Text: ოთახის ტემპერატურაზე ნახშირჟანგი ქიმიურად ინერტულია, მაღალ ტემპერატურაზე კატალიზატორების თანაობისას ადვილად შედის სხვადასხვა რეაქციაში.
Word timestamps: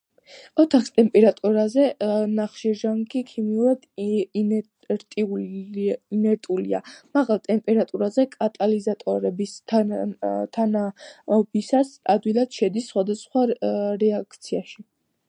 ოთახის 0.61 0.91
ტემპერატურაზე 0.93 1.83
ნახშირჟანგი 2.37 3.21
ქიმიურად 3.31 3.83
ინერტულია, 6.19 6.79
მაღალ 7.17 7.41
ტემპერატურაზე 7.49 8.25
კატალიზატორების 8.37 9.53
თანაობისას 9.75 11.93
ადვილად 12.15 12.57
შედის 12.61 12.89
სხვადასხვა 12.95 13.45
რეაქციაში. 14.07 14.87